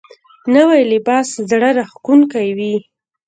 [0.53, 2.75] نوی لباس زړه راښکونکی وي